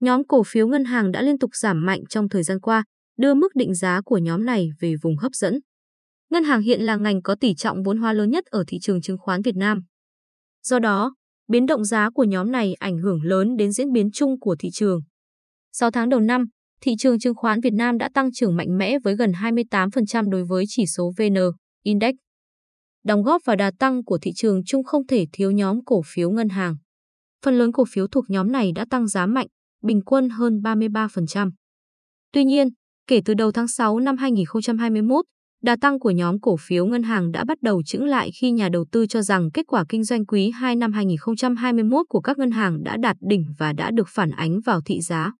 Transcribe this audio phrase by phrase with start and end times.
[0.00, 2.84] nhóm cổ phiếu ngân hàng đã liên tục giảm mạnh trong thời gian qua,
[3.18, 5.58] đưa mức định giá của nhóm này về vùng hấp dẫn.
[6.30, 9.00] Ngân hàng hiện là ngành có tỷ trọng vốn hóa lớn nhất ở thị trường
[9.00, 9.80] chứng khoán Việt Nam.
[10.62, 11.14] Do đó,
[11.48, 14.68] biến động giá của nhóm này ảnh hưởng lớn đến diễn biến chung của thị
[14.72, 15.00] trường.
[15.72, 16.44] 6 tháng đầu năm,
[16.80, 20.44] thị trường chứng khoán Việt Nam đã tăng trưởng mạnh mẽ với gần 28% đối
[20.44, 21.34] với chỉ số VN
[21.82, 22.14] Index.
[23.04, 26.30] Đóng góp vào đà tăng của thị trường chung không thể thiếu nhóm cổ phiếu
[26.30, 26.76] ngân hàng.
[27.44, 29.46] Phần lớn cổ phiếu thuộc nhóm này đã tăng giá mạnh,
[29.82, 31.50] bình quân hơn 33%.
[32.32, 32.68] Tuy nhiên,
[33.06, 35.24] kể từ đầu tháng 6 năm 2021,
[35.62, 38.68] đà tăng của nhóm cổ phiếu ngân hàng đã bắt đầu chững lại khi nhà
[38.68, 42.50] đầu tư cho rằng kết quả kinh doanh quý 2 năm 2021 của các ngân
[42.50, 45.32] hàng đã đạt đỉnh và đã được phản ánh vào thị giá.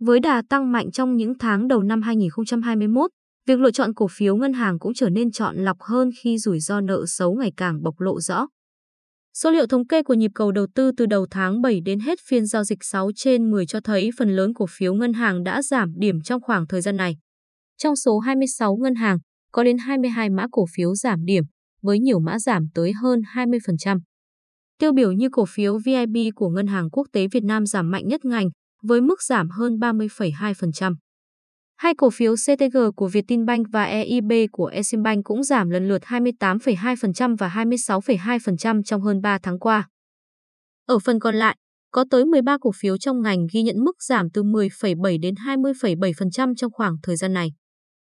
[0.00, 3.10] Với đà tăng mạnh trong những tháng đầu năm 2021,
[3.46, 6.60] việc lựa chọn cổ phiếu ngân hàng cũng trở nên chọn lọc hơn khi rủi
[6.60, 8.46] ro nợ xấu ngày càng bộc lộ rõ.
[9.38, 12.18] Số liệu thống kê của nhịp cầu đầu tư từ đầu tháng 7 đến hết
[12.28, 15.62] phiên giao dịch 6 trên 10 cho thấy phần lớn cổ phiếu ngân hàng đã
[15.62, 17.16] giảm điểm trong khoảng thời gian này.
[17.76, 19.18] Trong số 26 ngân hàng,
[19.52, 21.44] có đến 22 mã cổ phiếu giảm điểm,
[21.82, 23.98] với nhiều mã giảm tới hơn 20%.
[24.78, 28.08] Tiêu biểu như cổ phiếu VIB của Ngân hàng Quốc tế Việt Nam giảm mạnh
[28.08, 28.48] nhất ngành,
[28.82, 30.94] với mức giảm hơn 30,2%.
[31.76, 37.36] Hai cổ phiếu CTG của Vietinbank và EIB của Eximbank cũng giảm lần lượt 28,2%
[37.36, 39.88] và 26,2% trong hơn 3 tháng qua.
[40.86, 41.56] Ở phần còn lại,
[41.90, 46.54] có tới 13 cổ phiếu trong ngành ghi nhận mức giảm từ 10,7 đến 20,7%
[46.54, 47.52] trong khoảng thời gian này.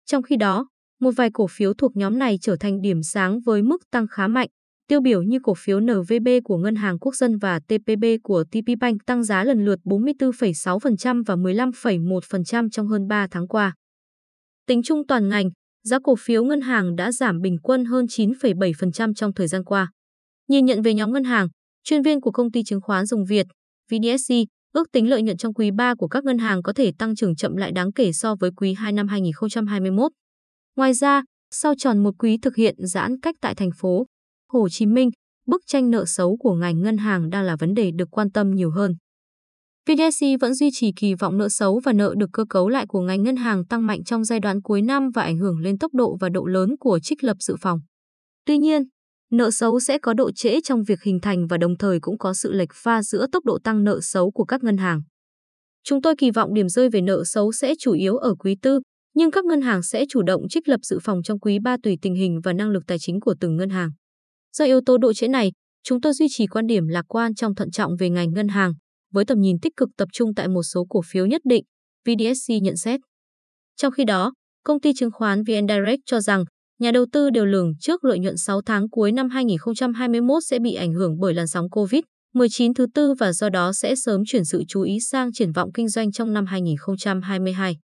[0.05, 0.67] Trong khi đó,
[0.99, 4.27] một vài cổ phiếu thuộc nhóm này trở thành điểm sáng với mức tăng khá
[4.27, 4.49] mạnh,
[4.91, 9.05] tiêu biểu như cổ phiếu NVB của Ngân hàng Quốc dân và TPB của TPBank
[9.05, 13.73] tăng giá lần lượt 44,6% và 15,1% trong hơn 3 tháng qua.
[14.67, 15.49] Tính chung toàn ngành,
[15.83, 19.91] giá cổ phiếu ngân hàng đã giảm bình quân hơn 9,7% trong thời gian qua.
[20.47, 21.47] Nhìn nhận về nhóm ngân hàng,
[21.83, 23.47] chuyên viên của công ty chứng khoán Dùng Việt,
[23.91, 24.33] VDSC,
[24.73, 27.35] ước tính lợi nhuận trong quý 3 của các ngân hàng có thể tăng trưởng
[27.35, 30.11] chậm lại đáng kể so với quý 2 năm 2021.
[30.75, 34.05] Ngoài ra, sau tròn một quý thực hiện giãn cách tại thành phố
[34.53, 35.09] Hồ Chí Minh,
[35.47, 38.51] bức tranh nợ xấu của ngành ngân hàng đang là vấn đề được quan tâm
[38.51, 38.95] nhiều hơn.
[39.87, 43.01] VDC vẫn duy trì kỳ vọng nợ xấu và nợ được cơ cấu lại của
[43.01, 45.93] ngành ngân hàng tăng mạnh trong giai đoạn cuối năm và ảnh hưởng lên tốc
[45.93, 47.79] độ và độ lớn của trích lập dự phòng.
[48.45, 48.83] Tuy nhiên,
[49.31, 52.33] nợ xấu sẽ có độ trễ trong việc hình thành và đồng thời cũng có
[52.33, 55.01] sự lệch pha giữa tốc độ tăng nợ xấu của các ngân hàng.
[55.83, 58.79] Chúng tôi kỳ vọng điểm rơi về nợ xấu sẽ chủ yếu ở quý tư,
[59.13, 61.97] nhưng các ngân hàng sẽ chủ động trích lập dự phòng trong quý 3 tùy
[62.01, 63.89] tình hình và năng lực tài chính của từng ngân hàng.
[64.57, 65.51] Do yếu tố độ trễ này,
[65.83, 68.73] chúng tôi duy trì quan điểm lạc quan trong thận trọng về ngành ngân hàng,
[69.11, 71.63] với tầm nhìn tích cực tập trung tại một số cổ phiếu nhất định,
[72.05, 72.99] VDSC nhận xét.
[73.75, 76.43] Trong khi đó, công ty chứng khoán VN Direct cho rằng
[76.79, 80.73] nhà đầu tư đều lường trước lợi nhuận 6 tháng cuối năm 2021 sẽ bị
[80.73, 84.63] ảnh hưởng bởi làn sóng COVID-19 thứ tư và do đó sẽ sớm chuyển sự
[84.67, 87.77] chú ý sang triển vọng kinh doanh trong năm 2022.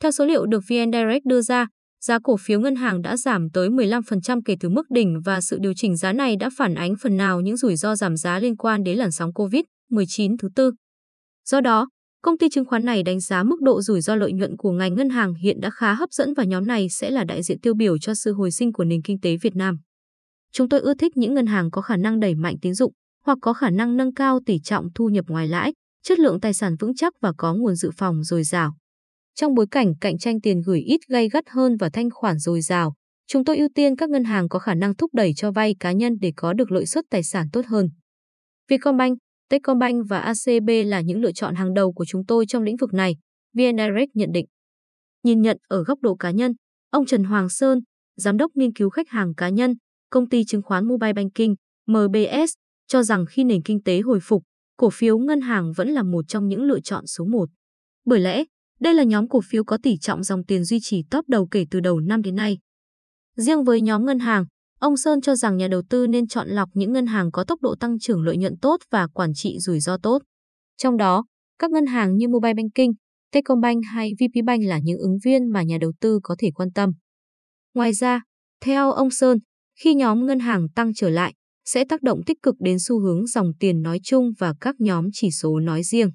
[0.00, 1.66] Theo số liệu được VN Direct đưa ra,
[2.00, 5.58] giá cổ phiếu ngân hàng đã giảm tới 15% kể từ mức đỉnh và sự
[5.60, 8.56] điều chỉnh giá này đã phản ánh phần nào những rủi ro giảm giá liên
[8.56, 10.72] quan đến làn sóng COVID-19 thứ tư.
[11.48, 11.88] Do đó,
[12.22, 14.94] công ty chứng khoán này đánh giá mức độ rủi ro lợi nhuận của ngành
[14.94, 17.74] ngân hàng hiện đã khá hấp dẫn và nhóm này sẽ là đại diện tiêu
[17.74, 19.78] biểu cho sự hồi sinh của nền kinh tế Việt Nam.
[20.52, 22.92] Chúng tôi ưa thích những ngân hàng có khả năng đẩy mạnh tín dụng
[23.24, 25.72] hoặc có khả năng nâng cao tỷ trọng thu nhập ngoài lãi,
[26.02, 28.76] chất lượng tài sản vững chắc và có nguồn dự phòng dồi dào.
[29.40, 32.60] Trong bối cảnh cạnh tranh tiền gửi ít gay gắt hơn và thanh khoản dồi
[32.60, 32.94] dào,
[33.26, 35.92] chúng tôi ưu tiên các ngân hàng có khả năng thúc đẩy cho vay cá
[35.92, 37.88] nhân để có được lợi suất tài sản tốt hơn.
[38.68, 39.18] Vietcombank,
[39.50, 42.94] Techcombank và ACB là những lựa chọn hàng đầu của chúng tôi trong lĩnh vực
[42.94, 43.16] này,
[43.56, 44.46] VN Direct nhận định.
[45.22, 46.52] Nhìn nhận ở góc độ cá nhân,
[46.90, 47.80] ông Trần Hoàng Sơn,
[48.16, 49.74] Giám đốc nghiên cứu khách hàng cá nhân,
[50.10, 51.54] công ty chứng khoán Mobile Banking,
[51.86, 52.52] MBS,
[52.86, 54.42] cho rằng khi nền kinh tế hồi phục,
[54.76, 57.48] cổ phiếu ngân hàng vẫn là một trong những lựa chọn số 1.
[58.04, 58.44] Bởi lẽ,
[58.80, 61.64] đây là nhóm cổ phiếu có tỷ trọng dòng tiền duy trì top đầu kể
[61.70, 62.58] từ đầu năm đến nay.
[63.36, 64.44] Riêng với nhóm ngân hàng,
[64.80, 67.60] ông Sơn cho rằng nhà đầu tư nên chọn lọc những ngân hàng có tốc
[67.62, 70.22] độ tăng trưởng lợi nhuận tốt và quản trị rủi ro tốt.
[70.76, 71.24] Trong đó,
[71.58, 72.92] các ngân hàng như Mobile Banking,
[73.32, 76.90] Techcombank hay VPBank là những ứng viên mà nhà đầu tư có thể quan tâm.
[77.74, 78.22] Ngoài ra,
[78.60, 79.38] theo ông Sơn,
[79.80, 81.34] khi nhóm ngân hàng tăng trở lại,
[81.64, 85.08] sẽ tác động tích cực đến xu hướng dòng tiền nói chung và các nhóm
[85.12, 86.10] chỉ số nói riêng.